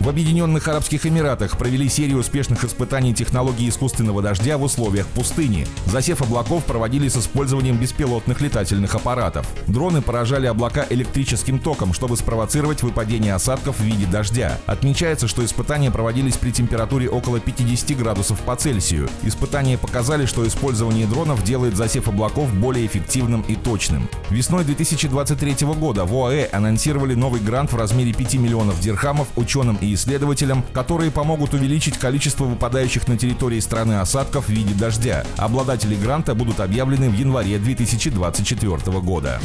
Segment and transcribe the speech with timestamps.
[0.00, 5.66] В Объединенных Арабских Эмиратах провели серию успешных испытаний технологии искусственного дождя в условиях пустыни.
[5.84, 9.46] Засев облаков проводили с использованием беспилотных летательных аппаратов.
[9.66, 14.58] Дроны поражали облака электрическим током, чтобы спровоцировать выпадение осадков в виде дождя.
[14.64, 19.06] Отмечается, что испытания проводились при температуре около 50 градусов по Цельсию.
[19.22, 24.08] Испытания показали, что использование дронов делает засев облаков более эффективным и точным.
[24.30, 29.89] Весной 2023 года в ОАЭ анонсировали новый грант в размере 5 миллионов дирхамов ученым и
[29.94, 35.24] исследователям, которые помогут увеличить количество выпадающих на территории страны осадков в виде дождя.
[35.36, 39.40] Обладатели гранта будут объявлены в январе 2024 года.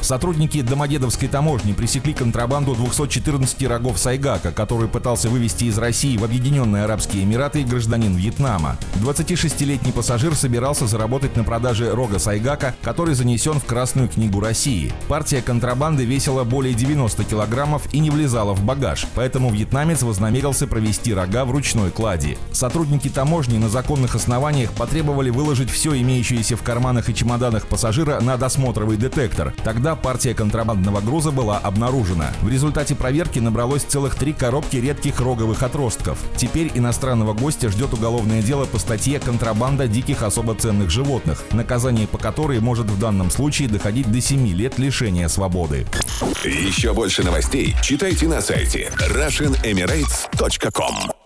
[0.00, 6.84] Сотрудники Домодедовской таможни пресекли контрабанду 214 рогов сайгака, который пытался вывести из России в Объединенные
[6.84, 8.76] Арабские Эмираты гражданин Вьетнама.
[9.02, 14.92] 26-летний пассажир собирался заработать на продаже рога сайгака, который занесен в Красную книгу России.
[15.08, 21.12] Партия контрабанды весила более 90 килограммов и не влезала в багаж, поэтому вьетнамец вознамерился провести
[21.12, 22.38] рога в ручной клади.
[22.52, 28.36] Сотрудники таможни на законных основаниях потребовали выложить все имеющееся в карманах и чемоданах пассажира на
[28.36, 29.52] досмотровый детектор.
[29.64, 32.32] Тогда партия контрабандного груза была обнаружена.
[32.42, 36.18] В результате проверки набралось целых три коробки редких роговых отростков.
[36.36, 42.18] Теперь иностранного гостя ждет уголовное дело по статье «Контрабанда диких особо ценных животных», наказание по
[42.18, 45.86] которой может в данном случае доходить до 7 лет лишения свободы.
[46.44, 51.17] Еще больше новостей читайте на сайте RussianEmirates.com